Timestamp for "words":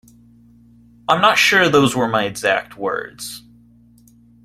2.75-3.43